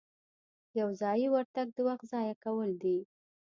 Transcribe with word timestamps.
یو 0.79 0.89
ځایي 1.01 1.27
ورتګ 1.31 1.67
د 1.73 1.79
وخت 1.87 2.05
ضایع 2.11 2.35
کول 2.43 2.69
دي. 2.83 2.97